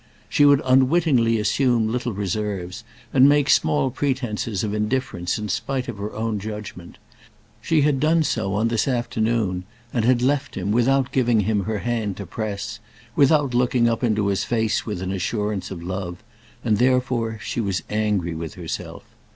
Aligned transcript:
She 0.27 0.45
would 0.45 0.63
unwittingly 0.65 1.37
assume 1.37 1.87
little 1.91 2.11
reserves, 2.11 2.83
and 3.13 3.29
make 3.29 3.51
small 3.51 3.91
pretences 3.91 4.63
of 4.63 4.73
indifference 4.73 5.37
in 5.37 5.47
spite 5.47 5.87
of 5.87 5.99
her 5.99 6.11
own 6.13 6.39
judgment. 6.39 6.97
She 7.61 7.81
had 7.81 7.99
done 7.99 8.23
so 8.23 8.55
on 8.55 8.69
this 8.69 8.87
afternoon, 8.87 9.63
and 9.93 10.03
had 10.03 10.23
left 10.23 10.55
him 10.57 10.71
without 10.71 11.11
giving 11.11 11.41
him 11.41 11.65
her 11.65 11.77
hand 11.85 12.17
to 12.17 12.25
press, 12.25 12.79
without 13.15 13.53
looking 13.53 13.87
up 13.87 14.03
into 14.03 14.25
his 14.25 14.43
face 14.43 14.87
with 14.87 15.03
an 15.03 15.11
assurance 15.11 15.69
of 15.69 15.83
love, 15.83 16.23
and 16.63 16.77
therefore 16.79 17.37
she 17.39 17.61
was 17.61 17.83
angry 17.87 18.33
with 18.33 18.55
herself. 18.55 19.03